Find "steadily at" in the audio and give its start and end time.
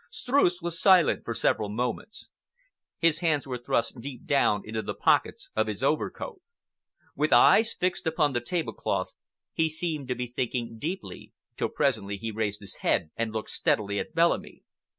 13.51-14.15